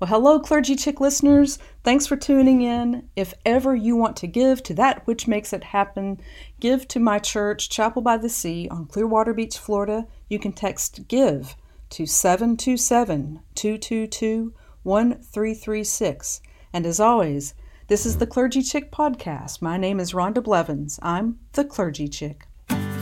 Well, 0.00 0.08
hello, 0.08 0.40
Clergy 0.40 0.76
Chick 0.76 0.98
listeners. 0.98 1.58
Thanks 1.84 2.06
for 2.06 2.16
tuning 2.16 2.62
in. 2.62 3.10
If 3.16 3.34
ever 3.44 3.74
you 3.74 3.96
want 3.96 4.16
to 4.16 4.26
give 4.26 4.62
to 4.62 4.74
that 4.76 5.06
which 5.06 5.28
makes 5.28 5.52
it 5.52 5.62
happen, 5.62 6.22
give 6.58 6.88
to 6.88 6.98
my 6.98 7.18
church, 7.18 7.68
Chapel 7.68 8.00
by 8.00 8.16
the 8.16 8.30
Sea, 8.30 8.66
on 8.70 8.86
Clearwater 8.86 9.34
Beach, 9.34 9.58
Florida. 9.58 10.06
You 10.30 10.38
can 10.38 10.52
text 10.52 11.06
GIVE 11.06 11.54
to 11.90 12.06
727 12.06 13.40
222 13.54 14.54
1336. 14.84 16.40
And 16.72 16.86
as 16.86 16.98
always, 16.98 17.52
this 17.88 18.06
is 18.06 18.16
the 18.16 18.26
Clergy 18.26 18.62
Chick 18.62 18.90
Podcast. 18.90 19.60
My 19.60 19.76
name 19.76 20.00
is 20.00 20.14
Rhonda 20.14 20.42
Blevins. 20.42 20.98
I'm 21.02 21.40
the 21.52 21.66
Clergy 21.66 22.08
Chick. 22.08 22.46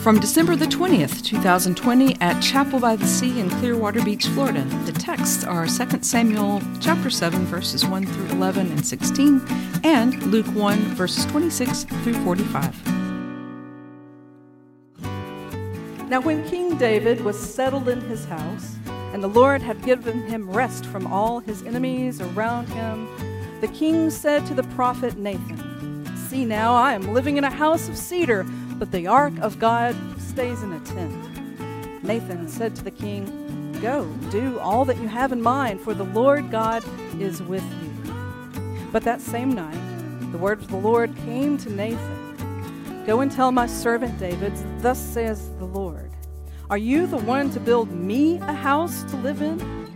From 0.03 0.21
December 0.21 0.55
the 0.55 0.67
20th, 0.67 1.25
2020, 1.25 2.17
at 2.21 2.41
Chapel 2.41 2.79
by 2.79 2.95
the 2.95 3.05
Sea 3.05 3.41
in 3.41 3.51
Clearwater 3.51 4.01
Beach, 4.05 4.29
Florida. 4.29 4.63
The 4.87 4.93
texts 4.93 5.43
are 5.43 5.67
2 5.67 6.03
Samuel 6.03 6.63
chapter 6.81 7.11
7, 7.11 7.45
verses 7.47 7.85
1 7.85 8.07
through 8.07 8.37
11 8.37 8.71
and 8.71 8.87
16, 8.87 9.43
and 9.83 10.23
Luke 10.23 10.47
1, 10.47 10.79
verses 10.95 11.27
26 11.27 11.83
through 12.05 12.15
45. 12.25 12.87
Now, 16.09 16.21
when 16.21 16.49
King 16.49 16.79
David 16.79 17.21
was 17.23 17.37
settled 17.37 17.89
in 17.89 18.01
his 18.03 18.25
house, 18.25 18.77
and 19.13 19.21
the 19.21 19.29
Lord 19.29 19.63
had 19.63 19.83
given 19.83 20.23
him 20.23 20.49
rest 20.49 20.87
from 20.87 21.09
all 21.09 21.41
his 21.41 21.65
enemies 21.65 22.21
around 22.21 22.69
him, 22.69 23.09
the 23.61 23.69
king 23.69 24.11
said 24.11 24.47
to 24.47 24.55
the 24.55 24.63
prophet 24.63 25.19
Nathan, 25.19 26.07
See 26.29 26.45
now, 26.45 26.75
I 26.75 26.93
am 26.93 27.13
living 27.13 27.37
in 27.37 27.43
a 27.43 27.51
house 27.51 27.89
of 27.89 27.99
cedar 27.99 28.47
but 28.79 28.93
the 28.93 29.07
ark 29.07 29.33
of 29.41 29.59
God 29.59 29.97
stays 30.21 30.63
in 30.63 30.73
a 30.73 30.81
tent. 30.81 32.05
Nathan 32.05 32.49
said 32.49 32.77
to 32.77 32.85
the 32.85 32.91
king, 32.91 33.79
Go, 33.83 34.05
do 34.31 34.59
all 34.59 34.85
that 34.85 34.99
you 34.99 35.09
have 35.09 35.33
in 35.33 35.43
mind, 35.43 35.81
for 35.81 35.95
the 35.95 36.05
Lord 36.05 36.51
God 36.51 36.85
is 37.21 37.43
with 37.43 37.65
you. 37.83 38.13
But 38.93 39.05
that 39.05 39.21
same 39.21 39.53
night, 39.53 40.31
the 40.33 40.39
word 40.39 40.61
of 40.61 40.69
the 40.69 40.77
Lord 40.77 41.15
came 41.17 41.57
to 41.59 41.71
Nathan 41.71 42.19
Go 43.09 43.21
and 43.21 43.33
tell 43.33 43.51
my 43.53 43.67
servant 43.67 44.19
David, 44.19 44.53
Thus 44.83 44.99
says 44.99 45.49
the 45.59 45.65
Lord, 45.65 46.11
Are 46.69 46.77
you 46.77 47.07
the 47.07 47.17
one 47.17 47.49
to 47.53 47.59
build 47.59 47.91
me 47.91 48.37
a 48.37 48.53
house 48.53 49.03
to 49.05 49.17
live 49.17 49.41
in? 49.41 49.89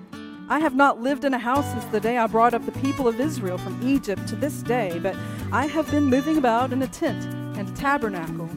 I 0.48 0.60
have 0.60 0.74
not 0.74 1.02
lived 1.02 1.26
in 1.26 1.34
a 1.34 1.38
house 1.38 1.70
since 1.72 1.84
the 1.84 2.00
day 2.00 2.16
I 2.16 2.26
brought 2.26 2.54
up 2.54 2.64
the 2.64 2.72
people 2.72 3.06
of 3.06 3.20
Israel 3.20 3.58
from 3.58 3.86
Egypt 3.86 4.26
to 4.28 4.36
this 4.36 4.62
day, 4.62 4.98
but 4.98 5.14
I 5.52 5.66
have 5.66 5.90
been 5.90 6.04
moving 6.04 6.38
about 6.38 6.72
in 6.72 6.80
a 6.80 6.86
tent 6.86 7.22
and 7.58 7.68
a 7.68 7.72
tabernacle 7.72 8.48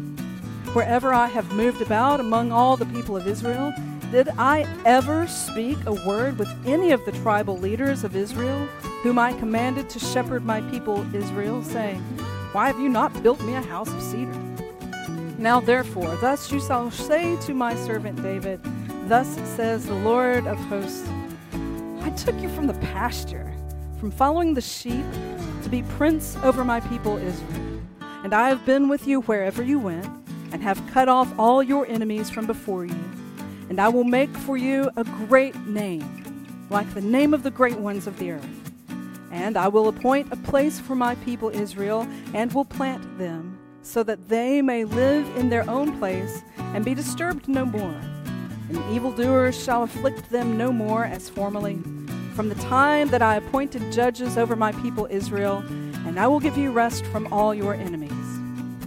Wherever 0.75 1.13
I 1.13 1.27
have 1.27 1.53
moved 1.53 1.81
about 1.81 2.19
among 2.19 2.51
all 2.51 2.75
the 2.75 2.85
people 2.87 3.15
of 3.15 3.29
Israel, 3.29 3.73
did 4.11 4.27
I 4.37 4.67
ever 4.83 5.25
speak 5.25 5.77
a 5.85 5.93
word 5.93 6.37
with 6.37 6.49
any 6.67 6.91
of 6.91 7.05
the 7.05 7.13
tribal 7.13 7.57
leaders 7.57 8.03
of 8.03 8.13
Israel, 8.13 8.65
whom 9.01 9.17
I 9.17 9.31
commanded 9.39 9.89
to 9.91 9.99
shepherd 9.99 10.43
my 10.43 10.59
people 10.69 11.05
Israel, 11.15 11.63
saying, 11.63 12.01
Why 12.51 12.67
have 12.67 12.77
you 12.77 12.89
not 12.89 13.23
built 13.23 13.39
me 13.43 13.55
a 13.55 13.61
house 13.61 13.87
of 13.87 14.01
cedar? 14.01 14.37
Now 15.37 15.61
therefore, 15.61 16.13
thus 16.17 16.51
you 16.51 16.59
shall 16.59 16.91
say 16.91 17.39
to 17.43 17.53
my 17.53 17.73
servant 17.73 18.21
David, 18.21 18.59
Thus 19.07 19.33
says 19.55 19.85
the 19.85 19.95
Lord 19.95 20.45
of 20.45 20.57
hosts, 20.65 21.07
I 22.01 22.09
took 22.17 22.37
you 22.41 22.49
from 22.49 22.67
the 22.67 22.77
pasture, 22.91 23.49
from 23.97 24.11
following 24.11 24.53
the 24.53 24.59
sheep, 24.59 25.05
to 25.63 25.69
be 25.69 25.83
prince 25.83 26.35
over 26.43 26.65
my 26.65 26.81
people 26.81 27.15
Israel. 27.15 27.81
And 28.25 28.33
I 28.33 28.49
have 28.49 28.65
been 28.65 28.89
with 28.89 29.07
you 29.07 29.21
wherever 29.21 29.63
you 29.63 29.79
went 29.79 30.24
and 30.51 30.61
have 30.63 30.81
cut 30.91 31.09
off 31.09 31.33
all 31.37 31.61
your 31.61 31.85
enemies 31.87 32.29
from 32.29 32.45
before 32.45 32.85
you. 32.85 33.03
And 33.69 33.79
I 33.79 33.89
will 33.89 34.03
make 34.03 34.29
for 34.29 34.57
you 34.57 34.89
a 34.95 35.03
great 35.03 35.55
name, 35.67 36.67
like 36.69 36.93
the 36.93 37.01
name 37.01 37.33
of 37.33 37.43
the 37.43 37.51
great 37.51 37.77
ones 37.77 38.07
of 38.07 38.17
the 38.19 38.31
earth. 38.31 38.71
And 39.31 39.57
I 39.57 39.67
will 39.67 39.87
appoint 39.87 40.31
a 40.31 40.37
place 40.37 40.79
for 40.79 40.95
my 40.95 41.15
people 41.15 41.49
Israel, 41.49 42.07
and 42.33 42.53
will 42.53 42.65
plant 42.65 43.17
them, 43.17 43.57
so 43.81 44.01
that 44.03 44.29
they 44.29 44.61
may 44.61 44.85
live 44.85 45.25
in 45.35 45.49
their 45.49 45.69
own 45.69 45.97
place 45.99 46.41
and 46.57 46.85
be 46.85 46.93
disturbed 46.93 47.47
no 47.47 47.65
more. 47.65 47.99
And 48.69 48.77
evildoers 48.95 49.61
shall 49.61 49.83
afflict 49.83 50.29
them 50.29 50.57
no 50.57 50.71
more 50.71 51.05
as 51.05 51.29
formerly, 51.29 51.79
from 52.33 52.49
the 52.49 52.55
time 52.55 53.09
that 53.09 53.21
I 53.21 53.35
appointed 53.35 53.91
judges 53.91 54.37
over 54.37 54.55
my 54.55 54.71
people 54.73 55.07
Israel, 55.09 55.63
and 56.05 56.19
I 56.19 56.27
will 56.27 56.39
give 56.39 56.57
you 56.57 56.71
rest 56.71 57.05
from 57.07 57.31
all 57.33 57.53
your 57.53 57.73
enemies. 57.73 58.24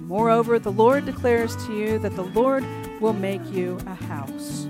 Moreover, 0.08 0.58
the 0.58 0.72
Lord 0.72 1.04
declares 1.04 1.54
to 1.66 1.76
you 1.76 1.98
that 1.98 2.16
the 2.16 2.22
Lord 2.22 2.64
will 2.98 3.12
make 3.12 3.44
you 3.52 3.76
a 3.86 3.94
house. 3.94 4.66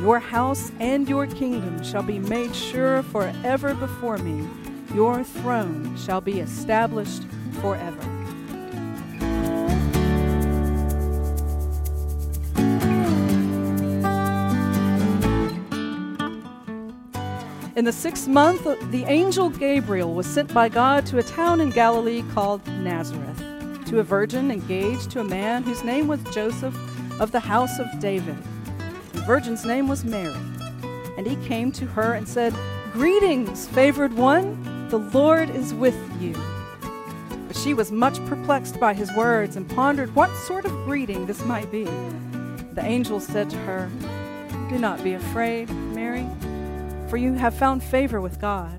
Your 0.00 0.20
house 0.20 0.70
and 0.78 1.08
your 1.08 1.26
kingdom 1.26 1.82
shall 1.82 2.04
be 2.04 2.20
made 2.20 2.54
sure 2.54 3.02
forever 3.02 3.74
before 3.74 4.18
me. 4.18 4.48
Your 4.94 5.24
throne 5.24 5.96
shall 5.96 6.20
be 6.20 6.38
established 6.38 7.24
forever. 7.60 8.00
In 17.74 17.84
the 17.84 17.92
sixth 17.92 18.28
month, 18.28 18.62
the 18.92 19.02
angel 19.08 19.50
Gabriel 19.50 20.14
was 20.14 20.26
sent 20.26 20.54
by 20.54 20.68
God 20.68 21.06
to 21.06 21.18
a 21.18 21.24
town 21.24 21.60
in 21.60 21.70
Galilee 21.70 22.22
called 22.32 22.64
Nazareth 22.68 23.49
to 23.90 23.98
a 23.98 24.04
virgin 24.04 24.52
engaged 24.52 25.10
to 25.10 25.18
a 25.18 25.24
man 25.24 25.64
whose 25.64 25.82
name 25.82 26.06
was 26.06 26.22
Joseph 26.32 26.78
of 27.20 27.32
the 27.32 27.40
house 27.40 27.80
of 27.80 27.88
David. 27.98 28.36
The 29.12 29.22
virgin's 29.22 29.64
name 29.64 29.88
was 29.88 30.04
Mary. 30.04 30.32
And 31.18 31.26
he 31.26 31.34
came 31.48 31.72
to 31.72 31.86
her 31.86 32.12
and 32.12 32.28
said, 32.28 32.54
Greetings, 32.92 33.66
favored 33.66 34.12
one, 34.12 34.88
the 34.90 34.98
Lord 34.98 35.50
is 35.50 35.74
with 35.74 35.98
you. 36.22 36.36
But 37.48 37.56
she 37.56 37.74
was 37.74 37.90
much 37.90 38.24
perplexed 38.26 38.78
by 38.78 38.94
his 38.94 39.12
words 39.16 39.56
and 39.56 39.68
pondered 39.68 40.14
what 40.14 40.32
sort 40.36 40.66
of 40.66 40.84
greeting 40.84 41.26
this 41.26 41.44
might 41.44 41.72
be. 41.72 41.82
The 41.82 42.84
angel 42.84 43.18
said 43.18 43.50
to 43.50 43.56
her, 43.56 43.90
Do 44.68 44.78
not 44.78 45.02
be 45.02 45.14
afraid, 45.14 45.68
Mary, 45.68 46.28
for 47.08 47.16
you 47.16 47.32
have 47.32 47.54
found 47.54 47.82
favor 47.82 48.20
with 48.20 48.40
God. 48.40 48.78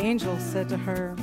Angel 0.00 0.38
said 0.38 0.68
to 0.70 0.76
her, 0.76 1.16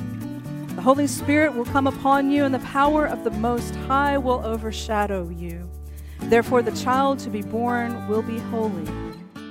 the 0.78 0.84
Holy 0.84 1.08
Spirit 1.08 1.54
will 1.54 1.64
come 1.64 1.88
upon 1.88 2.30
you, 2.30 2.44
and 2.44 2.54
the 2.54 2.60
power 2.60 3.04
of 3.04 3.24
the 3.24 3.32
Most 3.32 3.74
High 3.74 4.16
will 4.16 4.46
overshadow 4.46 5.28
you. 5.28 5.68
Therefore, 6.20 6.62
the 6.62 6.70
child 6.70 7.18
to 7.18 7.30
be 7.30 7.42
born 7.42 8.06
will 8.06 8.22
be 8.22 8.38
holy. 8.38 8.88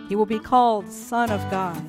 He 0.08 0.16
will 0.16 0.26
be 0.26 0.40
called 0.40 0.90
Son 0.90 1.30
of 1.30 1.42
God. 1.52 1.84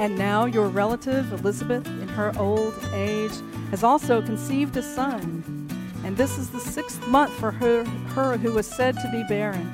And 0.00 0.18
now, 0.18 0.46
your 0.46 0.66
relative 0.66 1.32
Elizabeth, 1.32 1.86
in 1.86 2.08
her 2.08 2.36
old 2.40 2.74
age, 2.92 3.30
has 3.70 3.84
also 3.84 4.20
conceived 4.20 4.76
a 4.76 4.82
son. 4.82 5.68
And 6.04 6.16
this 6.16 6.36
is 6.36 6.50
the 6.50 6.58
sixth 6.58 7.06
month 7.06 7.32
for 7.34 7.52
her, 7.52 7.84
her 7.84 8.36
who 8.36 8.50
was 8.50 8.66
said 8.66 8.96
to 8.96 9.10
be 9.12 9.22
barren. 9.28 9.72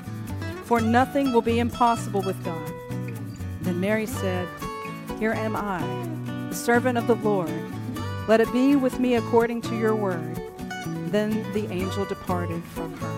For 0.64 0.82
nothing 0.82 1.32
will 1.32 1.40
be 1.40 1.60
impossible 1.60 2.20
with 2.20 2.44
God. 2.44 2.70
Then 3.62 3.80
Mary 3.80 4.04
said, 4.04 4.46
Here 5.18 5.32
am 5.32 5.56
I, 5.56 5.80
servant 6.56 6.98
of 6.98 7.06
the 7.06 7.16
Lord 7.16 7.50
let 8.28 8.40
it 8.40 8.52
be 8.52 8.74
with 8.74 8.98
me 8.98 9.14
according 9.14 9.60
to 9.62 9.76
your 9.76 9.94
word. 9.94 10.42
Then 11.12 11.30
the 11.52 11.70
angel 11.70 12.04
departed 12.06 12.64
from 12.64 12.96
her. 12.96 13.15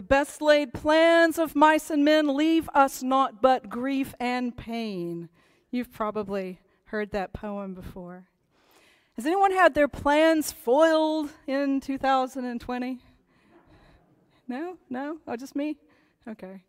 The 0.00 0.06
best 0.06 0.40
laid 0.40 0.72
plans 0.72 1.38
of 1.38 1.54
mice 1.54 1.90
and 1.90 2.02
men 2.02 2.34
leave 2.34 2.70
us 2.72 3.02
naught 3.02 3.42
but 3.42 3.68
grief 3.68 4.14
and 4.18 4.56
pain. 4.56 5.28
You've 5.70 5.92
probably 5.92 6.58
heard 6.84 7.10
that 7.10 7.34
poem 7.34 7.74
before. 7.74 8.26
Has 9.16 9.26
anyone 9.26 9.52
had 9.52 9.74
their 9.74 9.88
plans 9.88 10.52
foiled 10.52 11.28
in 11.46 11.80
2020? 11.80 12.98
No? 14.48 14.78
No? 14.88 15.18
Oh, 15.26 15.36
just 15.36 15.54
me? 15.54 15.76
Okay. 16.26 16.62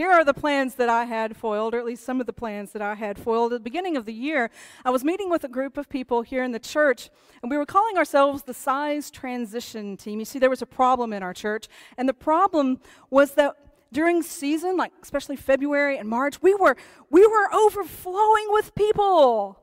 Here 0.00 0.10
are 0.10 0.24
the 0.24 0.32
plans 0.32 0.76
that 0.76 0.88
I 0.88 1.04
had 1.04 1.36
foiled, 1.36 1.74
or 1.74 1.78
at 1.78 1.84
least 1.84 2.04
some 2.04 2.22
of 2.22 2.26
the 2.26 2.32
plans 2.32 2.72
that 2.72 2.80
I 2.80 2.94
had 2.94 3.18
foiled. 3.18 3.52
At 3.52 3.56
the 3.56 3.64
beginning 3.64 3.98
of 3.98 4.06
the 4.06 4.14
year, 4.14 4.48
I 4.82 4.88
was 4.88 5.04
meeting 5.04 5.28
with 5.28 5.44
a 5.44 5.48
group 5.48 5.76
of 5.76 5.90
people 5.90 6.22
here 6.22 6.42
in 6.42 6.52
the 6.52 6.58
church, 6.58 7.10
and 7.42 7.50
we 7.50 7.58
were 7.58 7.66
calling 7.66 7.98
ourselves 7.98 8.44
the 8.44 8.54
size 8.54 9.10
transition 9.10 9.98
team. 9.98 10.18
You 10.18 10.24
see, 10.24 10.38
there 10.38 10.48
was 10.48 10.62
a 10.62 10.66
problem 10.80 11.12
in 11.12 11.22
our 11.22 11.34
church, 11.34 11.68
and 11.98 12.08
the 12.08 12.14
problem 12.14 12.80
was 13.10 13.32
that 13.32 13.56
during 13.92 14.22
season, 14.22 14.78
like 14.78 14.92
especially 15.02 15.36
February 15.36 15.98
and 15.98 16.08
March, 16.08 16.40
we 16.40 16.54
were 16.54 16.78
we 17.10 17.26
were 17.26 17.52
overflowing 17.52 18.46
with 18.52 18.74
people. 18.74 19.62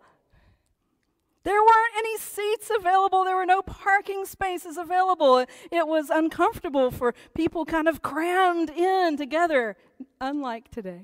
There 1.47 1.61
weren't 1.61 1.95
any 1.97 2.17
seats 2.19 2.69
available. 2.77 3.23
There 3.23 3.37
were 3.37 3.45
no 3.45 3.63
parking 3.63 4.25
spaces 4.25 4.77
available. 4.77 5.45
It 5.71 5.87
was 5.87 6.11
uncomfortable 6.11 6.91
for 6.91 7.15
people 7.33 7.65
kind 7.65 7.87
of 7.87 8.03
crammed 8.03 8.69
in 8.69 9.17
together, 9.17 9.77
unlike 10.19 10.69
today. 10.69 11.03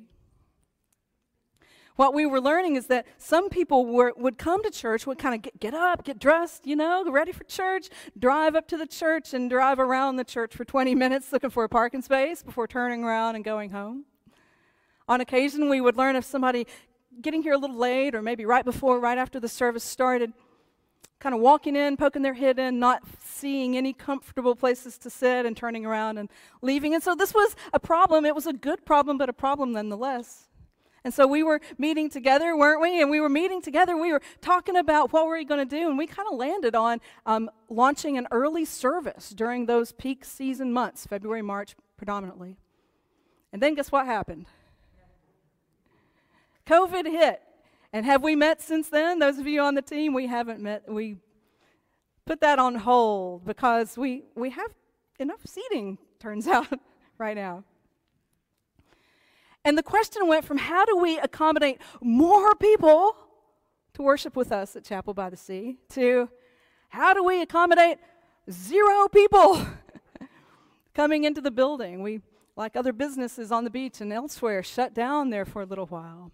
What 1.96 2.16
we 2.16 2.26
were 2.26 2.42
learning 2.42 2.76
is 2.76 2.88
that 2.88 3.06
some 3.20 3.50
people 3.50 3.86
were, 3.86 4.14
would 4.18 4.40
come 4.40 4.64
to 4.64 4.72
church, 4.72 5.06
would 5.06 5.20
kind 5.20 5.36
of 5.36 5.44
get, 5.44 5.60
get 5.60 5.74
up, 5.76 6.04
get 6.04 6.18
dressed, 6.18 6.66
you 6.66 6.76
know, 6.76 7.10
ready 7.10 7.32
for 7.32 7.44
church, 7.44 7.90
drive 8.18 8.56
up 8.56 8.68
to 8.70 8.78
the 8.78 8.88
church, 8.88 9.34
and 9.34 9.48
drive 9.48 9.78
around 9.78 10.16
the 10.16 10.24
church 10.24 10.56
for 10.56 10.66
20 10.66 10.96
minutes 10.96 11.32
looking 11.32 11.52
for 11.52 11.64
a 11.64 11.70
parking 11.70 12.02
space 12.02 12.42
before 12.42 12.68
turning 12.68 13.04
around 13.04 13.36
and 13.36 13.46
going 13.46 13.70
home. 13.70 14.06
On 15.08 15.22
occasion, 15.22 15.70
we 15.70 15.82
would 15.82 15.96
learn 15.96 16.16
if 16.16 16.26
somebody 16.26 16.66
getting 17.22 17.44
here 17.44 17.54
a 17.54 17.58
little 17.58 17.78
late 17.78 18.16
or 18.16 18.24
maybe 18.24 18.44
right 18.44 18.66
before, 18.66 19.00
right 19.00 19.18
after 19.20 19.40
the 19.40 19.50
service 19.50 19.84
started, 19.84 20.34
kind 21.24 21.34
of 21.34 21.40
walking 21.40 21.78
in, 21.78 21.96
poking 21.96 22.22
their 22.22 22.34
head 22.34 22.60
in, 22.60 22.80
not 22.80 23.02
seeing 23.24 23.78
any 23.78 23.94
comfortable 23.94 24.58
places 24.58 24.98
to 24.98 25.10
sit, 25.10 25.46
and 25.46 25.56
turning 25.56 25.86
around 25.86 26.18
and 26.18 26.30
leaving. 26.62 26.94
And 26.94 27.02
so 27.02 27.16
this 27.16 27.34
was 27.34 27.56
a 27.72 27.80
problem. 27.80 28.26
It 28.26 28.36
was 28.36 28.46
a 28.46 28.52
good 28.52 28.86
problem, 28.86 29.18
but 29.18 29.30
a 29.30 29.34
problem 29.34 29.72
nonetheless. 29.72 30.50
And 31.06 31.14
so 31.14 31.26
we 31.26 31.42
were 31.42 31.62
meeting 31.78 32.10
together, 32.10 32.58
weren't 32.58 32.82
we? 32.82 33.02
And 33.02 33.10
we 33.10 33.22
were 33.22 33.30
meeting 33.30 33.62
together. 33.62 33.96
We 33.96 34.12
were 34.12 34.22
talking 34.42 34.76
about 34.76 35.14
what 35.14 35.26
were 35.26 35.38
we 35.38 35.46
going 35.46 35.66
to 35.66 35.78
do, 35.80 35.88
and 35.88 35.98
we 35.98 36.08
kind 36.08 36.28
of 36.30 36.38
landed 36.38 36.76
on 36.76 37.00
um, 37.26 37.50
launching 37.70 38.18
an 38.18 38.28
early 38.30 38.66
service 38.66 39.30
during 39.30 39.66
those 39.66 39.94
peak 39.94 40.26
season 40.26 40.74
months, 40.74 41.08
February, 41.08 41.42
March, 41.42 41.74
predominantly. 41.96 42.58
And 43.54 43.62
then 43.62 43.76
guess 43.76 43.94
what 43.94 44.06
happened? 44.06 44.46
COVID 46.68 47.06
hit. 47.06 47.42
And 47.94 48.08
have 48.08 48.24
we 48.24 48.36
met 48.36 48.60
since 48.60 48.90
then? 48.90 49.20
Those 49.20 49.38
of 49.38 49.46
you 49.46 49.62
on 49.62 49.76
the 49.76 49.82
team, 49.84 50.16
we 50.16 50.26
haven't 50.26 50.60
met. 50.60 50.92
We 50.92 51.18
put 52.26 52.42
that 52.42 52.58
on 52.58 52.74
hold 52.74 53.46
because 53.46 53.96
we, 53.96 54.24
we 54.36 54.50
have 54.50 54.72
enough 55.20 55.42
seating, 55.46 56.00
turns 56.20 56.48
out, 56.58 56.80
right 57.20 57.36
now. 57.36 57.64
And 59.64 59.78
the 59.78 59.84
question 59.84 60.28
went 60.28 60.44
from 60.44 60.58
how 60.58 60.86
do 60.86 60.98
we 60.98 61.20
accommodate 61.20 61.80
more 62.02 62.56
people 62.56 63.16
to 63.94 64.02
worship 64.02 64.36
with 64.36 64.52
us 64.52 64.76
at 64.76 64.84
Chapel 64.84 65.14
by 65.14 65.30
the 65.30 65.38
Sea 65.38 65.78
to 65.90 66.28
how 66.90 67.14
do 67.14 67.24
we 67.24 67.42
accommodate 67.42 68.00
zero 68.52 69.08
people 69.08 69.66
coming 70.96 71.24
into 71.26 71.42
the 71.42 71.52
building? 71.52 72.02
We, 72.02 72.22
like 72.56 72.76
other 72.76 72.92
businesses 72.92 73.52
on 73.52 73.64
the 73.64 73.70
beach 73.70 74.02
and 74.02 74.12
elsewhere, 74.12 74.64
shut 74.64 74.94
down 74.94 75.30
there 75.30 75.46
for 75.46 75.62
a 75.62 75.66
little 75.66 75.86
while. 75.86 76.32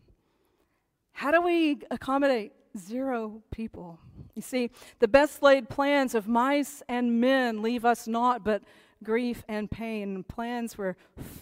How 1.13 1.31
do 1.31 1.41
we 1.41 1.79
accommodate 1.91 2.53
zero 2.77 3.41
people? 3.51 3.99
You 4.35 4.41
see, 4.41 4.71
the 4.99 5.07
best 5.07 5.41
laid 5.41 5.69
plans 5.69 6.15
of 6.15 6.27
mice 6.27 6.81
and 6.87 7.19
men 7.19 7.61
leave 7.61 7.83
us 7.83 8.07
naught 8.07 8.43
but 8.43 8.63
grief 9.03 9.43
and 9.47 9.69
pain. 9.69 10.23
Plans 10.23 10.77
were 10.77 10.95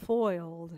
foiled. 0.06 0.72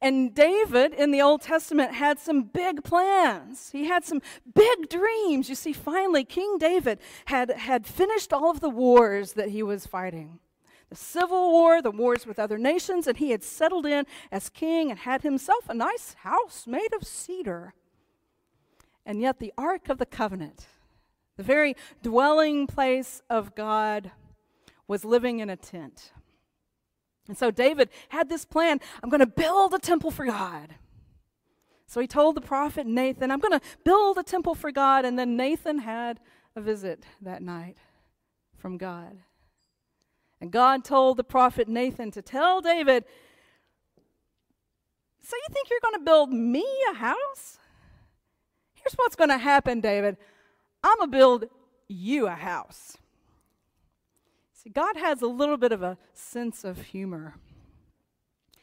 And 0.00 0.34
David 0.34 0.92
in 0.92 1.12
the 1.12 1.22
Old 1.22 1.40
Testament 1.40 1.94
had 1.94 2.18
some 2.18 2.42
big 2.42 2.84
plans. 2.84 3.70
He 3.70 3.84
had 3.84 4.04
some 4.04 4.20
big 4.54 4.90
dreams. 4.90 5.48
You 5.48 5.54
see, 5.54 5.72
finally, 5.72 6.24
King 6.24 6.58
David 6.58 6.98
had, 7.26 7.50
had 7.50 7.86
finished 7.86 8.32
all 8.32 8.50
of 8.50 8.60
the 8.60 8.68
wars 8.68 9.32
that 9.32 9.48
he 9.48 9.62
was 9.62 9.86
fighting 9.86 10.40
civil 10.94 11.50
war, 11.50 11.80
the 11.82 11.90
wars 11.90 12.26
with 12.26 12.38
other 12.38 12.58
nations, 12.58 13.06
and 13.06 13.16
he 13.16 13.30
had 13.30 13.42
settled 13.42 13.86
in 13.86 14.06
as 14.30 14.48
king 14.48 14.90
and 14.90 15.00
had 15.00 15.22
himself 15.22 15.68
a 15.68 15.74
nice 15.74 16.14
house 16.20 16.66
made 16.66 16.92
of 16.94 17.06
cedar. 17.06 17.74
And 19.06 19.20
yet, 19.20 19.38
the 19.38 19.52
Ark 19.58 19.88
of 19.88 19.98
the 19.98 20.06
Covenant, 20.06 20.66
the 21.36 21.42
very 21.42 21.76
dwelling 22.02 22.66
place 22.66 23.22
of 23.28 23.54
God, 23.54 24.12
was 24.86 25.04
living 25.04 25.40
in 25.40 25.50
a 25.50 25.56
tent. 25.56 26.12
And 27.28 27.36
so 27.36 27.50
David 27.50 27.88
had 28.10 28.28
this 28.28 28.44
plan 28.44 28.80
I'm 29.02 29.10
going 29.10 29.20
to 29.20 29.26
build 29.26 29.74
a 29.74 29.78
temple 29.78 30.10
for 30.10 30.26
God. 30.26 30.74
So 31.86 32.00
he 32.00 32.06
told 32.06 32.34
the 32.34 32.40
prophet 32.40 32.86
Nathan, 32.86 33.30
I'm 33.30 33.40
going 33.40 33.58
to 33.58 33.66
build 33.84 34.18
a 34.18 34.22
temple 34.22 34.54
for 34.54 34.72
God. 34.72 35.04
And 35.04 35.18
then 35.18 35.36
Nathan 35.36 35.78
had 35.78 36.20
a 36.56 36.60
visit 36.60 37.04
that 37.20 37.42
night 37.42 37.76
from 38.56 38.78
God. 38.78 39.18
And 40.40 40.50
God 40.50 40.84
told 40.84 41.16
the 41.16 41.24
prophet 41.24 41.68
Nathan 41.68 42.10
to 42.12 42.22
tell 42.22 42.60
David, 42.60 43.04
So 45.22 45.36
you 45.36 45.54
think 45.54 45.70
you're 45.70 45.80
going 45.82 45.94
to 45.94 46.04
build 46.04 46.32
me 46.32 46.66
a 46.90 46.94
house? 46.94 47.58
Here's 48.74 48.94
what's 48.94 49.16
going 49.16 49.30
to 49.30 49.38
happen, 49.38 49.80
David. 49.80 50.16
I'm 50.82 50.98
going 50.98 51.10
to 51.10 51.16
build 51.16 51.44
you 51.88 52.26
a 52.26 52.34
house. 52.34 52.98
See, 54.52 54.70
God 54.70 54.96
has 54.96 55.22
a 55.22 55.26
little 55.26 55.56
bit 55.56 55.72
of 55.72 55.82
a 55.82 55.96
sense 56.12 56.64
of 56.64 56.80
humor. 56.80 57.34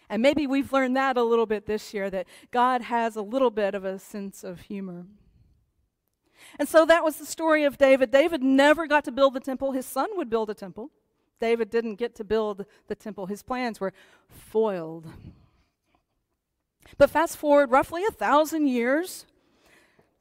And 0.10 0.22
maybe 0.22 0.46
we've 0.46 0.74
learned 0.74 0.98
that 0.98 1.16
a 1.16 1.24
little 1.24 1.46
bit 1.46 1.66
this 1.66 1.94
year 1.94 2.10
that 2.10 2.28
God 2.52 2.82
has 2.82 3.16
a 3.16 3.22
little 3.22 3.50
bit 3.50 3.74
of 3.74 3.86
a 3.86 3.98
sense 3.98 4.44
of 4.44 4.62
humor. 4.62 5.06
And 6.60 6.68
so 6.68 6.86
that 6.86 7.04
was 7.04 7.16
the 7.16 7.26
story 7.26 7.64
of 7.64 7.78
David. 7.78 8.12
David 8.12 8.44
never 8.44 8.88
got 8.88 9.06
to 9.06 9.12
build 9.12 9.34
the 9.34 9.40
temple, 9.40 9.72
his 9.72 9.86
son 9.86 10.10
would 10.16 10.30
build 10.30 10.50
a 10.50 10.54
temple. 10.54 10.92
David 11.42 11.70
didn't 11.70 11.96
get 11.96 12.16
to 12.16 12.24
build 12.24 12.66
the 12.88 12.96
temple, 12.96 13.26
his 13.26 13.44
plans 13.44 13.82
were 13.82 13.92
foiled. 14.30 15.08
But 16.98 17.10
fast 17.10 17.36
forward 17.36 17.72
roughly 17.72 18.06
a 18.06 18.12
thousand 18.12 18.68
years, 18.68 19.26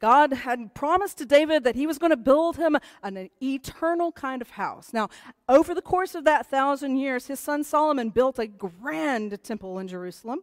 God 0.00 0.32
had 0.32 0.75
promised 0.75 1.19
to 1.19 1.26
David 1.26 1.62
that 1.64 1.76
he 1.76 1.87
was 1.87 1.99
going 1.99 2.11
to 2.11 2.17
build 2.17 2.56
him 2.56 2.76
an 3.02 3.28
eternal 3.43 4.12
kind 4.12 4.40
of 4.40 4.50
house. 4.50 4.93
Now, 4.93 5.11
over 5.49 5.75
the 5.75 5.82
course 5.82 6.14
of 6.14 6.25
that 6.25 6.46
thousand 6.46 6.96
years, 6.96 7.26
his 7.26 7.38
son 7.38 7.62
Solomon 7.64 8.08
built 8.08 8.38
a 8.38 8.46
grand 8.46 9.43
temple 9.44 9.78
in 9.78 9.88
Jerusalem. 9.88 10.40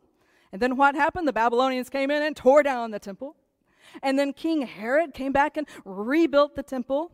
And 0.51 0.61
then 0.61 0.77
what 0.77 0.95
happened? 0.95 1.27
The 1.27 1.33
Babylonians 1.33 1.89
came 1.89 2.11
in 2.11 2.21
and 2.21 2.35
tore 2.35 2.61
down 2.61 2.91
the 2.91 2.99
temple. 2.99 3.35
And 4.03 4.19
then 4.19 4.31
King 4.31 4.61
Herod 4.61 5.13
came 5.13 5.31
back 5.31 5.57
and 5.57 5.67
rebuilt 5.85 6.55
the 6.55 6.63
temple. 6.63 7.11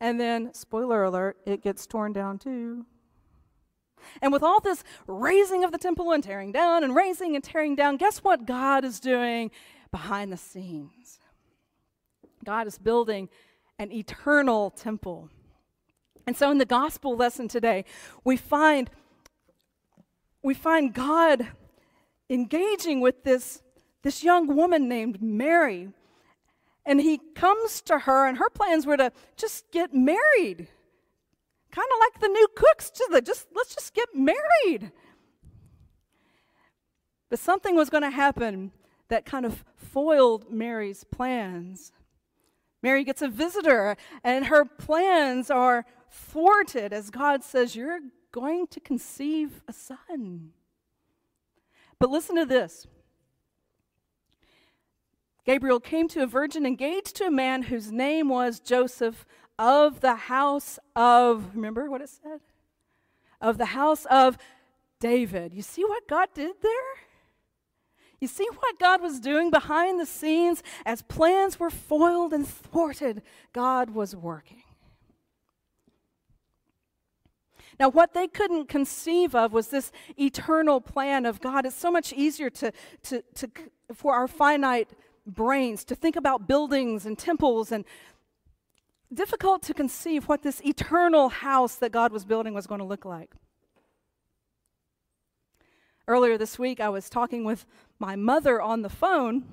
And 0.00 0.18
then, 0.18 0.54
spoiler 0.54 1.04
alert, 1.04 1.36
it 1.44 1.62
gets 1.62 1.86
torn 1.86 2.12
down 2.12 2.38
too. 2.38 2.86
And 4.22 4.32
with 4.32 4.42
all 4.42 4.60
this 4.60 4.82
raising 5.06 5.62
of 5.62 5.72
the 5.72 5.78
temple 5.78 6.12
and 6.12 6.24
tearing 6.24 6.52
down 6.52 6.82
and 6.84 6.94
raising 6.94 7.34
and 7.34 7.44
tearing 7.44 7.76
down, 7.76 7.98
guess 7.98 8.18
what 8.18 8.46
God 8.46 8.84
is 8.84 8.98
doing 8.98 9.50
behind 9.90 10.32
the 10.32 10.38
scenes? 10.38 11.18
God 12.44 12.66
is 12.66 12.78
building 12.78 13.28
an 13.78 13.92
eternal 13.92 14.70
temple. 14.70 15.28
And 16.26 16.34
so 16.36 16.50
in 16.50 16.58
the 16.58 16.64
gospel 16.64 17.14
lesson 17.14 17.48
today, 17.48 17.84
we 18.24 18.36
find 18.38 18.88
we 20.42 20.54
find 20.54 20.94
God 20.94 21.48
engaging 22.30 23.00
with 23.00 23.24
this, 23.24 23.62
this 24.02 24.24
young 24.24 24.46
woman 24.54 24.88
named 24.88 25.20
Mary 25.20 25.90
and 26.90 27.00
he 27.00 27.20
comes 27.36 27.80
to 27.82 28.00
her, 28.00 28.26
and 28.26 28.38
her 28.38 28.50
plans 28.50 28.84
were 28.84 28.96
to 28.96 29.12
just 29.36 29.70
get 29.70 29.94
married. 29.94 30.66
Kind 31.70 31.88
of 31.88 32.00
like 32.00 32.20
the 32.20 32.26
new 32.26 32.48
cooks 32.56 32.90
to 32.90 33.08
the 33.12 33.22
just 33.22 33.46
let's 33.54 33.76
just 33.76 33.94
get 33.94 34.08
married. 34.12 34.90
But 37.28 37.38
something 37.38 37.76
was 37.76 37.90
going 37.90 38.02
to 38.02 38.10
happen 38.10 38.72
that 39.06 39.24
kind 39.24 39.46
of 39.46 39.64
foiled 39.76 40.50
Mary's 40.50 41.04
plans. 41.04 41.92
Mary 42.82 43.04
gets 43.04 43.22
a 43.22 43.28
visitor, 43.28 43.96
and 44.24 44.46
her 44.46 44.64
plans 44.64 45.48
are 45.48 45.86
thwarted 46.10 46.92
as 46.92 47.10
God 47.10 47.44
says, 47.44 47.76
You're 47.76 48.00
going 48.32 48.66
to 48.66 48.80
conceive 48.80 49.62
a 49.68 49.72
son. 49.72 50.50
But 52.00 52.10
listen 52.10 52.34
to 52.34 52.44
this 52.44 52.88
Gabriel 55.50 55.80
came 55.80 56.06
to 56.06 56.22
a 56.22 56.28
virgin 56.28 56.64
engaged 56.64 57.16
to 57.16 57.24
a 57.24 57.30
man 57.30 57.62
whose 57.62 57.90
name 57.90 58.28
was 58.28 58.60
Joseph 58.60 59.26
of 59.58 59.98
the 59.98 60.14
house 60.14 60.78
of, 60.94 61.56
remember 61.56 61.90
what 61.90 62.00
it 62.00 62.08
said? 62.08 62.38
Of 63.40 63.58
the 63.58 63.64
house 63.64 64.04
of 64.04 64.38
David. 65.00 65.52
You 65.52 65.62
see 65.62 65.84
what 65.84 66.06
God 66.06 66.28
did 66.34 66.54
there? 66.62 66.72
You 68.20 68.28
see 68.28 68.46
what 68.60 68.78
God 68.78 69.02
was 69.02 69.18
doing 69.18 69.50
behind 69.50 69.98
the 69.98 70.06
scenes 70.06 70.62
as 70.86 71.02
plans 71.02 71.58
were 71.58 71.68
foiled 71.68 72.32
and 72.32 72.46
thwarted? 72.46 73.20
God 73.52 73.90
was 73.90 74.14
working. 74.14 74.62
Now, 77.80 77.88
what 77.88 78.14
they 78.14 78.28
couldn't 78.28 78.68
conceive 78.68 79.34
of 79.34 79.52
was 79.52 79.66
this 79.66 79.90
eternal 80.16 80.80
plan 80.80 81.26
of 81.26 81.40
God. 81.40 81.66
It's 81.66 81.74
so 81.74 81.90
much 81.90 82.12
easier 82.12 82.50
to, 82.50 82.72
to, 83.02 83.24
to, 83.34 83.50
for 83.92 84.14
our 84.14 84.28
finite 84.28 84.90
brains 85.26 85.84
to 85.84 85.94
think 85.94 86.16
about 86.16 86.48
buildings 86.48 87.06
and 87.06 87.18
temples 87.18 87.72
and 87.72 87.84
difficult 89.12 89.62
to 89.62 89.74
conceive 89.74 90.28
what 90.28 90.42
this 90.42 90.60
eternal 90.64 91.28
house 91.28 91.74
that 91.76 91.92
God 91.92 92.12
was 92.12 92.24
building 92.24 92.54
was 92.54 92.66
going 92.66 92.80
to 92.80 92.84
look 92.84 93.04
like. 93.04 93.32
Earlier 96.06 96.38
this 96.38 96.58
week, 96.58 96.80
I 96.80 96.88
was 96.88 97.08
talking 97.08 97.44
with 97.44 97.66
my 97.98 98.16
mother 98.16 98.60
on 98.60 98.82
the 98.82 98.88
phone, 98.88 99.44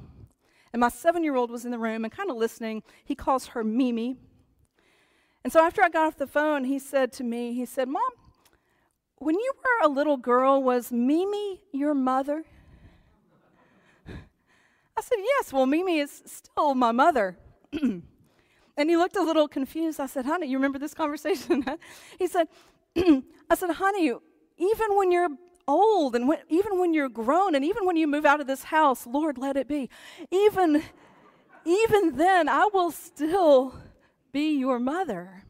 and 0.73 0.79
my 0.79 0.89
seven 0.89 1.23
year 1.23 1.35
old 1.35 1.51
was 1.51 1.65
in 1.65 1.71
the 1.71 1.79
room 1.79 2.03
and 2.03 2.11
kind 2.11 2.29
of 2.29 2.37
listening. 2.37 2.83
He 3.03 3.15
calls 3.15 3.47
her 3.47 3.63
Mimi. 3.63 4.17
And 5.43 5.53
so 5.53 5.63
after 5.63 5.83
I 5.83 5.89
got 5.89 6.07
off 6.07 6.17
the 6.17 6.27
phone, 6.27 6.63
he 6.63 6.79
said 6.79 7.11
to 7.13 7.23
me, 7.23 7.53
he 7.53 7.65
said, 7.65 7.87
Mom, 7.87 8.09
when 9.17 9.35
you 9.35 9.51
were 9.55 9.87
a 9.87 9.89
little 9.89 10.17
girl, 10.17 10.61
was 10.61 10.91
Mimi 10.91 11.61
your 11.71 11.93
mother? 11.93 12.43
I 14.97 15.01
said, 15.01 15.17
Yes, 15.19 15.53
well, 15.53 15.67
Mimi 15.67 15.99
is 15.99 16.23
still 16.25 16.73
my 16.73 16.91
mother. 16.91 17.37
and 17.71 18.03
he 18.77 18.97
looked 18.97 19.15
a 19.15 19.21
little 19.21 19.47
confused. 19.47 19.99
I 19.99 20.07
said, 20.07 20.25
Honey, 20.25 20.47
you 20.47 20.57
remember 20.57 20.79
this 20.79 20.95
conversation? 20.95 21.63
he 22.19 22.27
said, 22.27 22.47
I 22.95 23.55
said, 23.55 23.69
Honey, 23.71 24.11
even 24.57 24.95
when 24.95 25.11
you're 25.11 25.29
old 25.67 26.15
and 26.15 26.27
when, 26.27 26.39
even 26.49 26.79
when 26.79 26.93
you're 26.93 27.09
grown 27.09 27.53
and 27.53 27.63
even 27.63 27.85
when 27.85 27.95
you 27.95 28.07
move 28.07 28.25
out 28.25 28.41
of 28.41 28.47
this 28.47 28.63
house, 28.63 29.05
Lord, 29.05 29.37
let 29.37 29.55
it 29.55 29.67
be. 29.67 29.89
Even, 30.31 30.81
even 31.63 32.17
then, 32.17 32.49
I 32.49 32.67
will 32.73 32.91
still 32.91 33.75
be 34.31 34.57
your 34.57 34.79
mother. 34.79 35.43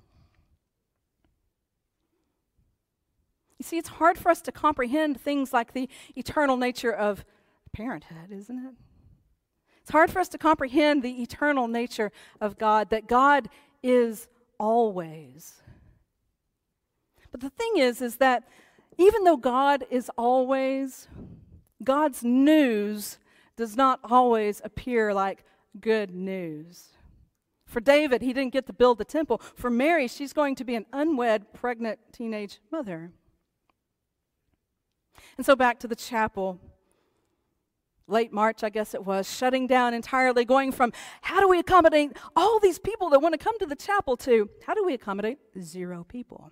You 3.58 3.64
see, 3.64 3.78
it's 3.78 3.90
hard 3.90 4.18
for 4.18 4.30
us 4.30 4.42
to 4.42 4.52
comprehend 4.52 5.22
things 5.22 5.54
like 5.54 5.74
the 5.74 5.90
eternal 6.16 6.58
nature 6.58 6.92
of 6.92 7.24
parenthood, 7.74 8.32
isn't 8.32 8.58
it? 8.58 8.87
It's 9.88 9.94
hard 9.94 10.12
for 10.12 10.20
us 10.20 10.28
to 10.30 10.38
comprehend 10.38 11.02
the 11.02 11.22
eternal 11.22 11.70
nature 11.70 12.12
of 12.42 12.58
God, 12.58 12.90
that 12.90 13.08
God 13.08 13.48
is 13.82 14.28
always. 14.60 15.62
But 17.32 17.40
the 17.40 17.50
thing 17.50 17.78
is, 17.78 18.02
is 18.02 18.18
that 18.18 18.44
even 18.98 19.24
though 19.24 19.38
God 19.38 19.86
is 19.90 20.12
always, 20.18 21.08
God's 21.82 22.22
news 22.22 23.18
does 23.56 23.78
not 23.78 24.02
always 24.04 24.62
appear 24.66 25.14
like 25.14 25.46
good 25.80 26.14
news. 26.14 26.90
For 27.66 27.80
David, 27.80 28.22
he 28.22 28.34
didn't 28.34 28.52
get 28.52 28.68
to 28.68 28.74
build 28.74 28.98
the 28.98 29.06
temple. 29.06 29.42
For 29.56 29.70
Mary, 29.70 30.10
she's 30.10 30.34
going 30.34 30.56
to 30.56 30.66
be 30.66 30.76
an 30.76 30.86
unwed, 30.92 31.54
pregnant 31.54 32.00
teenage 32.12 32.60
mother. 32.74 33.12
And 35.38 35.46
so 35.46 35.56
back 35.56 35.80
to 35.80 35.88
the 35.88 35.96
chapel. 35.96 36.60
Late 38.08 38.32
March, 38.32 38.64
I 38.64 38.70
guess 38.70 38.94
it 38.94 39.04
was, 39.06 39.30
shutting 39.30 39.68
down 39.68 39.94
entirely, 39.94 40.46
going 40.46 40.72
from 40.72 40.94
how 41.22 41.42
do 41.42 41.48
we 41.48 41.60
accommodate 41.60 42.16
all 42.36 42.60
these 42.60 42.80
people 42.80 43.10
that 43.10 43.20
want 43.20 43.34
to 43.34 43.38
come 43.38 43.60
to 43.60 43.66
the 43.66 43.76
chapel 43.76 44.16
to 44.18 44.50
how 44.66 44.74
do 44.74 44.86
we 44.86 44.94
accommodate 44.94 45.40
zero 45.62 46.06
people? 46.08 46.52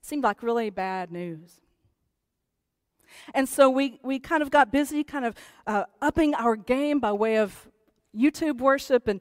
Seemed 0.00 0.24
like 0.24 0.42
really 0.42 0.70
bad 0.70 1.12
news. 1.12 1.60
And 3.34 3.48
so 3.48 3.68
we, 3.68 4.00
we 4.02 4.18
kind 4.18 4.42
of 4.42 4.50
got 4.50 4.72
busy, 4.72 5.04
kind 5.04 5.24
of 5.24 5.34
uh, 5.66 5.84
upping 6.00 6.34
our 6.34 6.56
game 6.56 7.00
by 7.00 7.12
way 7.12 7.36
of 7.36 7.68
YouTube 8.16 8.58
worship. 8.58 9.08
And 9.08 9.20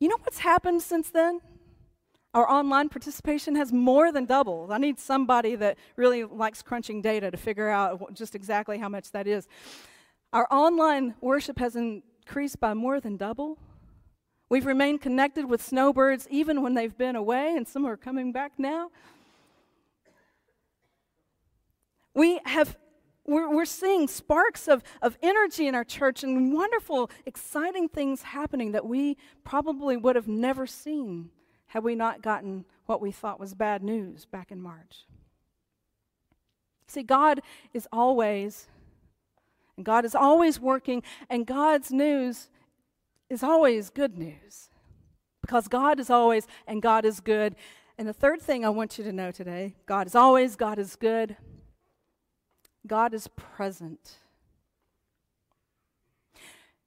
you 0.00 0.08
know 0.08 0.16
what's 0.20 0.38
happened 0.38 0.82
since 0.82 1.10
then? 1.10 1.40
Our 2.34 2.50
online 2.50 2.88
participation 2.88 3.54
has 3.54 3.72
more 3.72 4.10
than 4.10 4.24
doubled. 4.24 4.72
I 4.72 4.78
need 4.78 4.98
somebody 4.98 5.54
that 5.54 5.78
really 5.94 6.24
likes 6.24 6.62
crunching 6.62 7.00
data 7.00 7.30
to 7.30 7.36
figure 7.36 7.68
out 7.68 8.12
just 8.12 8.34
exactly 8.34 8.76
how 8.78 8.88
much 8.88 9.12
that 9.12 9.28
is. 9.28 9.46
Our 10.32 10.48
online 10.50 11.14
worship 11.20 11.60
has 11.60 11.76
increased 11.76 12.58
by 12.58 12.74
more 12.74 12.98
than 12.98 13.16
double. 13.16 13.56
We've 14.48 14.66
remained 14.66 15.00
connected 15.00 15.48
with 15.48 15.62
snowbirds 15.62 16.26
even 16.28 16.60
when 16.60 16.74
they've 16.74 16.96
been 16.96 17.14
away, 17.14 17.54
and 17.56 17.68
some 17.68 17.86
are 17.86 17.96
coming 17.96 18.32
back 18.32 18.52
now. 18.58 18.90
We 22.14 22.40
have 22.46 22.76
we're, 23.26 23.48
we're 23.48 23.64
seeing 23.64 24.06
sparks 24.06 24.68
of, 24.68 24.82
of 25.00 25.16
energy 25.22 25.66
in 25.66 25.74
our 25.74 25.84
church 25.84 26.22
and 26.22 26.52
wonderful, 26.52 27.10
exciting 27.24 27.88
things 27.88 28.20
happening 28.20 28.72
that 28.72 28.84
we 28.84 29.16
probably 29.44 29.96
would 29.96 30.14
have 30.14 30.28
never 30.28 30.66
seen 30.66 31.30
had 31.74 31.82
we 31.82 31.96
not 31.96 32.22
gotten 32.22 32.64
what 32.86 33.00
we 33.00 33.10
thought 33.10 33.40
was 33.40 33.52
bad 33.52 33.82
news 33.82 34.26
back 34.26 34.52
in 34.52 34.62
March. 34.62 35.06
See, 36.86 37.02
God 37.02 37.40
is 37.72 37.88
always, 37.92 38.68
and 39.76 39.84
God 39.84 40.04
is 40.04 40.14
always 40.14 40.60
working, 40.60 41.02
and 41.28 41.44
God's 41.44 41.90
news 41.90 42.48
is 43.28 43.42
always 43.42 43.90
good 43.90 44.16
news. 44.16 44.68
Because 45.40 45.66
God 45.66 45.98
is 45.98 46.10
always, 46.10 46.46
and 46.68 46.80
God 46.80 47.04
is 47.04 47.18
good. 47.18 47.56
And 47.98 48.06
the 48.06 48.12
third 48.12 48.40
thing 48.40 48.64
I 48.64 48.68
want 48.68 48.96
you 48.96 49.02
to 49.02 49.12
know 49.12 49.32
today 49.32 49.74
God 49.84 50.06
is 50.06 50.14
always, 50.14 50.54
God 50.54 50.78
is 50.78 50.94
good. 50.94 51.36
God 52.86 53.12
is 53.14 53.26
present. 53.26 54.18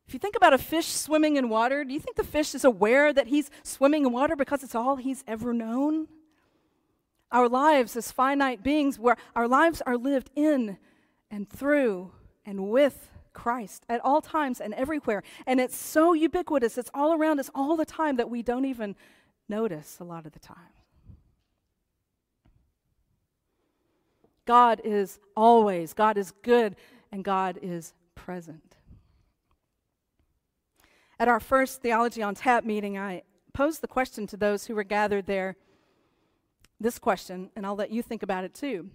If 0.08 0.14
you 0.14 0.20
think 0.20 0.38
about 0.38 0.54
a 0.54 0.58
fish 0.58 0.88
swimming 0.88 1.36
in 1.36 1.50
water, 1.50 1.84
do 1.84 1.94
you 1.94 2.00
think 2.00 2.16
the 2.16 2.24
fish 2.24 2.56
is 2.56 2.64
aware 2.64 3.12
that 3.12 3.28
he's 3.28 3.52
swimming 3.64 4.06
in 4.06 4.14
water 4.14 4.38
because 4.38 4.64
it's 4.64 4.76
all 4.76 4.96
he's 4.96 5.22
ever 5.28 5.54
known? 5.54 6.08
Our 7.30 7.50
lives 7.50 7.98
as 7.98 8.10
finite 8.10 8.64
beings, 8.64 8.98
where 8.98 9.18
our 9.36 9.50
lives 9.50 9.82
are 9.86 9.98
lived 9.98 10.30
in 10.34 10.78
and 11.30 11.50
through 11.50 12.12
and 12.46 12.70
with 12.70 13.10
Christ 13.34 13.86
at 13.90 14.00
all 14.00 14.22
times 14.22 14.62
and 14.62 14.74
everywhere. 14.76 15.24
And 15.46 15.60
it's 15.60 15.76
so 15.76 16.14
ubiquitous, 16.14 16.78
it's 16.78 16.92
all 16.94 17.14
around 17.14 17.42
us 17.42 17.50
all 17.54 17.76
the 17.76 17.86
time 17.86 18.16
that 18.16 18.30
we 18.30 18.42
don't 18.42 18.64
even 18.64 18.96
notice 19.50 19.98
a 20.00 20.06
lot 20.06 20.26
of 20.26 20.32
the 20.32 20.40
time. 20.40 20.56
God 24.46 24.80
is 24.86 25.20
always, 25.36 25.94
God 25.94 26.18
is 26.18 26.32
good, 26.42 26.78
and 27.12 27.26
God 27.26 27.60
is 27.62 27.94
present. 28.16 28.77
At 31.20 31.28
our 31.28 31.40
first 31.40 31.82
Theology 31.82 32.22
on 32.22 32.36
Tap 32.36 32.64
meeting, 32.64 32.98
I 32.98 33.24
posed 33.54 33.82
the 33.82 33.88
question 33.88 34.28
to 34.28 34.38
those 34.38 34.68
who 34.68 34.76
were 34.76 34.84
gathered 34.84 35.26
there 35.26 35.56
this 36.80 37.00
question, 37.00 37.50
and 37.56 37.66
I'll 37.66 37.76
let 37.76 37.90
you 37.90 38.04
think 38.04 38.22
about 38.22 38.44
it 38.44 38.54
too. 38.54 38.92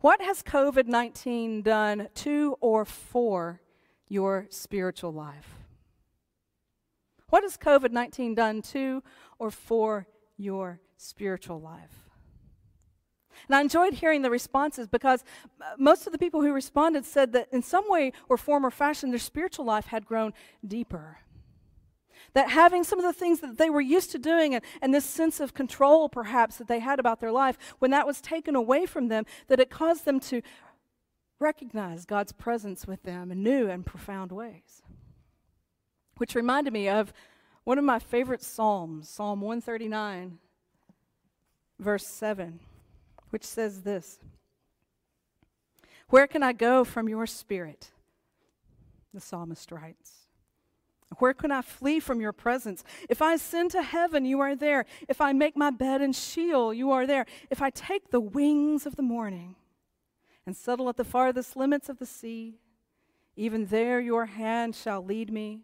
What 0.00 0.20
has 0.20 0.42
COVID 0.42 0.86
19 0.86 1.62
done 1.62 2.08
to 2.16 2.56
or 2.60 2.84
for 2.84 3.62
your 4.08 4.46
spiritual 4.50 5.12
life? 5.12 5.56
What 7.28 7.42
has 7.42 7.56
COVID 7.56 7.90
19 7.90 8.34
done 8.34 8.60
to 8.62 9.02
or 9.38 9.50
for 9.50 10.06
your 10.36 10.80
spiritual 10.98 11.60
life? 11.60 12.10
And 13.48 13.56
I 13.56 13.62
enjoyed 13.62 13.94
hearing 13.94 14.20
the 14.20 14.30
responses 14.30 14.88
because 14.88 15.24
uh, 15.60 15.64
most 15.78 16.06
of 16.06 16.12
the 16.12 16.18
people 16.18 16.42
who 16.42 16.52
responded 16.52 17.06
said 17.06 17.32
that 17.32 17.48
in 17.50 17.62
some 17.62 17.84
way 17.88 18.12
or 18.28 18.36
form 18.36 18.66
or 18.66 18.70
fashion, 18.70 19.10
their 19.10 19.18
spiritual 19.18 19.64
life 19.64 19.86
had 19.86 20.04
grown 20.04 20.34
deeper. 20.66 21.18
That 22.34 22.50
having 22.50 22.84
some 22.84 22.98
of 22.98 23.04
the 23.04 23.12
things 23.12 23.40
that 23.40 23.58
they 23.58 23.70
were 23.70 23.80
used 23.80 24.10
to 24.12 24.18
doing 24.18 24.54
and, 24.54 24.64
and 24.80 24.94
this 24.94 25.04
sense 25.04 25.40
of 25.40 25.54
control 25.54 26.08
perhaps 26.08 26.56
that 26.56 26.68
they 26.68 26.80
had 26.80 26.98
about 26.98 27.20
their 27.20 27.32
life, 27.32 27.56
when 27.78 27.90
that 27.90 28.06
was 28.06 28.20
taken 28.20 28.54
away 28.54 28.86
from 28.86 29.08
them, 29.08 29.24
that 29.48 29.60
it 29.60 29.70
caused 29.70 30.04
them 30.04 30.20
to 30.20 30.42
recognize 31.38 32.04
God's 32.04 32.32
presence 32.32 32.86
with 32.86 33.02
them 33.02 33.30
in 33.32 33.42
new 33.42 33.68
and 33.68 33.84
profound 33.84 34.32
ways. 34.32 34.82
Which 36.18 36.34
reminded 36.34 36.72
me 36.72 36.88
of 36.88 37.12
one 37.64 37.78
of 37.78 37.84
my 37.84 37.98
favorite 37.98 38.42
Psalms, 38.42 39.08
Psalm 39.08 39.40
139, 39.40 40.38
verse 41.78 42.06
7 42.06 42.60
which 43.30 43.44
says 43.44 43.82
this 43.82 44.18
Where 46.08 46.26
can 46.26 46.42
I 46.42 46.52
go 46.52 46.84
from 46.84 47.08
your 47.08 47.26
spirit? 47.26 47.90
The 49.14 49.20
psalmist 49.20 49.72
writes. 49.72 50.19
Where 51.18 51.34
can 51.34 51.50
I 51.50 51.62
flee 51.62 52.00
from 52.00 52.20
your 52.20 52.32
presence? 52.32 52.84
If 53.08 53.20
I 53.20 53.34
ascend 53.34 53.72
to 53.72 53.82
heaven, 53.82 54.24
you 54.24 54.40
are 54.40 54.54
there. 54.54 54.86
If 55.08 55.20
I 55.20 55.32
make 55.32 55.56
my 55.56 55.70
bed 55.70 56.00
in 56.00 56.12
Sheol, 56.12 56.72
you 56.72 56.92
are 56.92 57.06
there. 57.06 57.26
If 57.50 57.60
I 57.60 57.70
take 57.70 58.10
the 58.10 58.20
wings 58.20 58.86
of 58.86 58.96
the 58.96 59.02
morning 59.02 59.56
and 60.46 60.56
settle 60.56 60.88
at 60.88 60.96
the 60.96 61.04
farthest 61.04 61.56
limits 61.56 61.88
of 61.88 61.98
the 61.98 62.06
sea, 62.06 62.60
even 63.36 63.66
there 63.66 64.00
your 64.00 64.26
hand 64.26 64.74
shall 64.76 65.04
lead 65.04 65.32
me, 65.32 65.62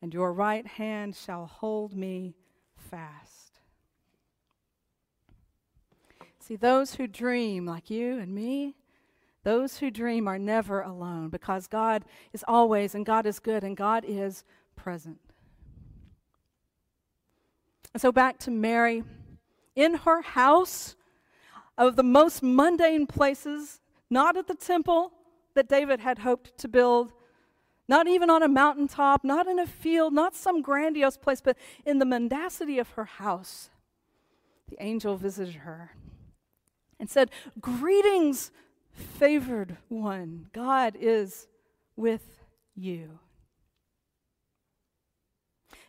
and 0.00 0.14
your 0.14 0.32
right 0.32 0.66
hand 0.66 1.16
shall 1.16 1.46
hold 1.46 1.96
me 1.96 2.36
fast. 2.76 3.60
See, 6.38 6.56
those 6.56 6.94
who 6.94 7.06
dream, 7.06 7.66
like 7.66 7.90
you 7.90 8.18
and 8.18 8.34
me, 8.34 8.76
those 9.42 9.78
who 9.78 9.90
dream 9.90 10.28
are 10.28 10.38
never 10.38 10.82
alone 10.82 11.28
because 11.28 11.66
God 11.66 12.04
is 12.32 12.44
always, 12.46 12.94
and 12.94 13.04
God 13.04 13.26
is 13.26 13.38
good, 13.38 13.64
and 13.64 13.76
God 13.76 14.04
is 14.06 14.44
present. 14.78 15.18
And 17.92 18.00
so 18.00 18.10
back 18.10 18.38
to 18.40 18.50
Mary. 18.50 19.04
In 19.76 19.94
her 19.94 20.22
house, 20.22 20.96
of 21.78 21.94
the 21.94 22.02
most 22.02 22.42
mundane 22.42 23.06
places, 23.06 23.80
not 24.10 24.36
at 24.36 24.48
the 24.48 24.54
temple 24.54 25.12
that 25.54 25.68
David 25.68 26.00
had 26.00 26.18
hoped 26.18 26.58
to 26.58 26.68
build, 26.68 27.12
not 27.86 28.08
even 28.08 28.28
on 28.28 28.42
a 28.42 28.48
mountaintop, 28.48 29.24
not 29.24 29.46
in 29.46 29.58
a 29.58 29.66
field, 29.66 30.12
not 30.12 30.34
some 30.34 30.60
grandiose 30.60 31.16
place, 31.16 31.40
but 31.40 31.56
in 31.86 32.00
the 32.00 32.04
mendacity 32.04 32.78
of 32.78 32.90
her 32.90 33.04
house. 33.04 33.70
The 34.68 34.76
angel 34.82 35.16
visited 35.16 35.54
her 35.54 35.92
and 37.00 37.08
said, 37.08 37.30
Greetings, 37.60 38.50
favored 38.90 39.76
one. 39.88 40.48
God 40.52 40.96
is 40.98 41.46
with 41.96 42.42
you. 42.74 43.20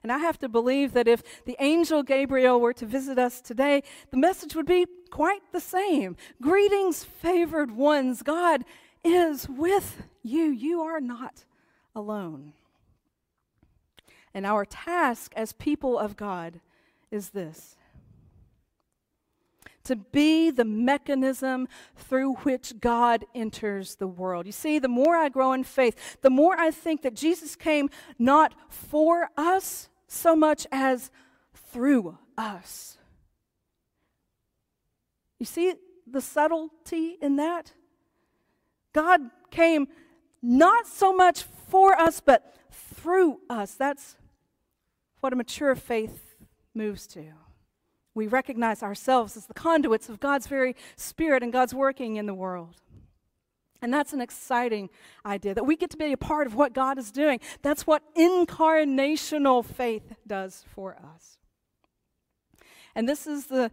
And 0.01 0.12
I 0.12 0.20
have 0.20 0.39
to 0.39 0.50
believe 0.50 0.94
that 0.94 1.08
if 1.08 1.24
the 1.46 1.58
angel 1.60 2.03
Gabriel 2.03 2.60
were 2.60 2.74
to 2.74 2.86
visit 2.86 3.20
us 3.20 3.41
today, 3.41 3.84
the 4.12 4.18
message 4.18 4.56
would 4.56 4.65
be 4.65 4.86
quite 5.12 5.41
the 5.51 5.60
same. 5.60 6.15
Greetings, 6.41 7.03
favored 7.03 7.72
ones. 7.72 8.22
God 8.22 8.63
is 9.03 9.50
with 9.50 10.03
you. 10.24 10.46
You 10.46 10.82
are 10.82 11.01
not 11.01 11.44
alone. 11.96 12.53
And 14.34 14.46
our 14.46 14.63
task 14.63 15.34
as 15.36 15.51
people 15.53 15.98
of 15.98 16.15
God 16.15 16.62
is 17.12 17.32
this 17.32 17.75
to 19.89 19.96
be 19.96 20.51
the 20.51 20.65
mechanism 20.65 21.68
through 21.96 22.36
which 22.36 22.79
God 22.79 23.25
enters 23.34 23.96
the 23.96 24.08
world. 24.08 24.46
You 24.46 24.51
see, 24.51 24.77
the 24.77 24.88
more 24.88 25.15
I 25.15 25.29
grow 25.29 25.51
in 25.53 25.63
faith, 25.63 26.18
the 26.22 26.29
more 26.29 26.56
I 26.60 26.70
think 26.70 27.01
that 27.01 27.15
Jesus 27.15 27.56
came 27.56 27.89
not 28.20 28.53
for 28.70 29.32
us 29.36 29.88
so 30.10 30.36
much 30.36 30.68
as 30.72 31.12
through 31.72 32.18
us. 32.38 32.98
You 35.39 35.46
see 35.46 35.75
the 36.06 36.22
subtlety 36.22 37.18
in 37.22 37.38
that? 37.38 37.72
God 38.94 39.22
came 39.51 39.88
not 40.42 40.88
so 40.88 41.13
much 41.13 41.44
for 41.44 41.94
us, 41.94 42.20
but 42.20 42.56
through 42.72 43.39
us. 43.50 43.75
That's 43.75 44.18
what 45.22 45.34
a 45.34 45.36
mature 45.36 45.75
faith 45.75 46.36
moves 46.74 47.08
to. 47.08 47.24
We 48.16 48.28
recognize 48.28 48.82
ourselves 48.84 49.38
as 49.38 49.46
the 49.46 49.54
conduits 49.54 50.10
of 50.10 50.20
God's 50.20 50.48
very 50.48 50.75
Spirit 50.96 51.44
and 51.44 51.54
God's 51.54 51.74
working 51.74 52.16
in 52.16 52.25
the 52.25 52.34
world. 52.34 52.82
And 53.81 53.93
that's 53.93 54.12
an 54.13 54.21
exciting 54.21 54.89
idea 55.25 55.53
that 55.53 55.65
we 55.65 55.75
get 55.75 55.89
to 55.91 55.98
be 55.98 56.12
a 56.12 56.17
part 56.17 56.48
of 56.48 56.55
what 56.55 56.74
God 56.74 56.98
is 56.98 57.12
doing. 57.12 57.39
That's 57.62 57.88
what 57.88 58.03
incarnational 58.15 59.63
faith 59.63 60.13
does 60.27 60.65
for 60.74 60.98
us. 60.98 61.38
And 62.95 63.07
this 63.07 63.25
is 63.25 63.45
the 63.45 63.71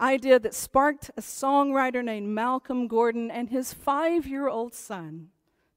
idea 0.00 0.38
that 0.38 0.54
sparked 0.54 1.10
a 1.16 1.20
songwriter 1.20 2.02
named 2.02 2.28
Malcolm 2.28 2.86
Gordon 2.86 3.30
and 3.30 3.50
his 3.50 3.74
five 3.74 4.26
year 4.26 4.48
old 4.48 4.74
son 4.74 5.28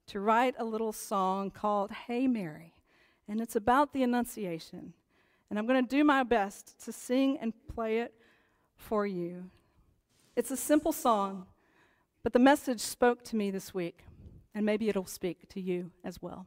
to 0.06 0.20
write 0.20 0.54
a 0.58 0.64
little 0.64 0.92
song 0.92 1.50
called 1.50 1.90
Hey 1.90 2.26
Mary. 2.26 2.74
And 3.28 3.40
it's 3.40 3.56
about 3.56 3.92
the 3.92 4.02
Annunciation. 4.02 4.94
And 5.50 5.58
I'm 5.58 5.66
going 5.66 5.84
to 5.84 5.88
do 5.88 6.04
my 6.04 6.22
best 6.22 6.82
to 6.84 6.92
sing 6.92 7.38
and 7.38 7.52
play 7.74 7.98
it 7.98 8.14
for 8.76 9.06
you. 9.06 9.50
It's 10.34 10.50
a 10.50 10.56
simple 10.56 10.92
song, 10.92 11.46
but 12.22 12.32
the 12.32 12.38
message 12.38 12.80
spoke 12.80 13.24
to 13.24 13.36
me 13.36 13.50
this 13.50 13.74
week, 13.74 14.04
and 14.54 14.64
maybe 14.64 14.88
it'll 14.88 15.06
speak 15.06 15.48
to 15.50 15.60
you 15.60 15.90
as 16.04 16.20
well. 16.22 16.46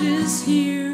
God 0.00 0.08
is 0.08 0.42
here 0.46 0.89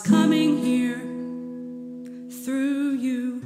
coming 0.00 0.58
here 0.58 0.98
through 2.44 2.92
you. 2.94 3.42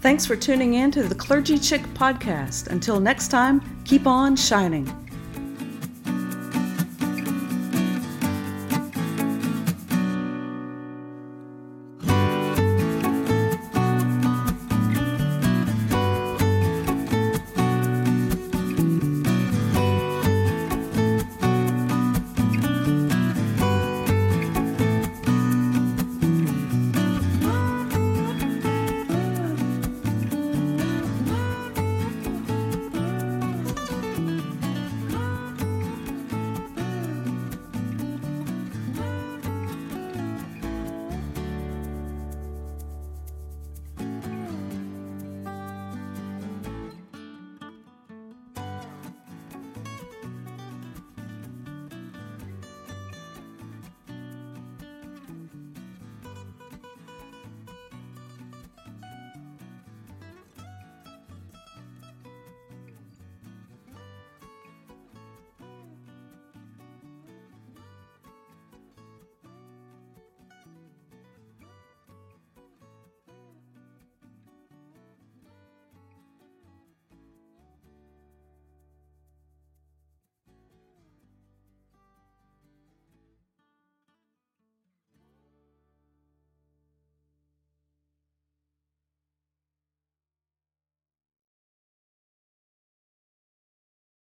Thanks 0.00 0.26
for 0.26 0.36
tuning 0.36 0.74
in 0.74 0.90
to 0.90 1.02
the 1.02 1.14
Clergy 1.14 1.58
Chick 1.58 1.82
podcast. 1.94 2.68
Until 2.68 3.00
next 3.00 3.28
time, 3.28 3.62
keep 3.84 4.06
on 4.06 4.36
shining. 4.36 5.03